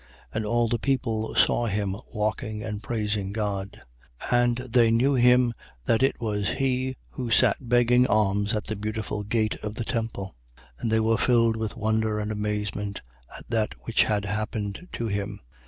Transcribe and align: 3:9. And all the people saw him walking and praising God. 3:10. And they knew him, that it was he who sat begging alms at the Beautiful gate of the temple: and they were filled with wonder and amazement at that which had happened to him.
3:9. 0.33 0.35
And 0.35 0.45
all 0.47 0.67
the 0.67 0.79
people 0.79 1.35
saw 1.35 1.67
him 1.67 1.95
walking 2.11 2.63
and 2.63 2.81
praising 2.81 3.31
God. 3.31 3.81
3:10. 4.19 4.33
And 4.43 4.57
they 4.73 4.89
knew 4.89 5.13
him, 5.13 5.53
that 5.85 6.01
it 6.01 6.19
was 6.19 6.49
he 6.53 6.97
who 7.11 7.29
sat 7.29 7.57
begging 7.69 8.07
alms 8.07 8.55
at 8.55 8.63
the 8.63 8.75
Beautiful 8.75 9.21
gate 9.21 9.57
of 9.61 9.75
the 9.75 9.85
temple: 9.85 10.35
and 10.79 10.91
they 10.91 10.99
were 11.01 11.19
filled 11.19 11.55
with 11.55 11.77
wonder 11.77 12.19
and 12.19 12.31
amazement 12.31 13.03
at 13.37 13.47
that 13.51 13.75
which 13.81 14.05
had 14.05 14.25
happened 14.25 14.87
to 14.93 15.05
him. 15.05 15.39